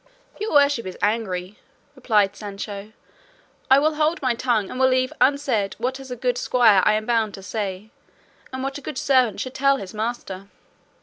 [0.33, 1.59] "If your worship is angry,"
[1.95, 2.91] replied Sancho,
[3.69, 7.05] "I will hold my tongue and leave unsaid what as a good squire I am
[7.05, 7.91] bound to say,
[8.51, 10.47] and what a good servant should tell his master."